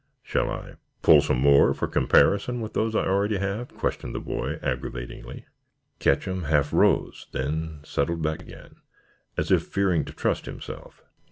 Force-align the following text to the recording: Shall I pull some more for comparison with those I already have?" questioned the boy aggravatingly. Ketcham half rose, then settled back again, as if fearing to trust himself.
Shall 0.23 0.49
I 0.49 0.77
pull 1.03 1.21
some 1.21 1.37
more 1.37 1.75
for 1.75 1.87
comparison 1.87 2.59
with 2.59 2.73
those 2.73 2.95
I 2.95 3.05
already 3.05 3.37
have?" 3.37 3.77
questioned 3.77 4.15
the 4.15 4.19
boy 4.19 4.57
aggravatingly. 4.63 5.45
Ketcham 5.99 6.45
half 6.47 6.73
rose, 6.73 7.27
then 7.33 7.81
settled 7.83 8.23
back 8.23 8.41
again, 8.41 8.77
as 9.37 9.51
if 9.51 9.61
fearing 9.61 10.03
to 10.05 10.11
trust 10.13 10.47
himself. 10.47 11.03